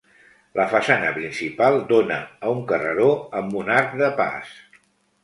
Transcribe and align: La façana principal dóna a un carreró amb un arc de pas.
La 0.59 0.63
façana 0.69 1.11
principal 1.17 1.77
dóna 1.91 2.17
a 2.47 2.53
un 2.53 2.63
carreró 2.71 3.11
amb 3.41 3.55
un 3.61 3.71
arc 3.77 3.95
de 4.01 4.09
pas. 4.23 4.57